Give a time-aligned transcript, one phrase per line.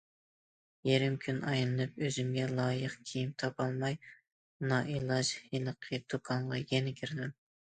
[0.87, 3.99] يېرىم كۈن ئايلىنىپ ئۆزۈمگە لايىق كىيىم تاپالماي،
[4.73, 7.39] نائىلاج ھېلىقى دۇكانغا يەنە كىردىم.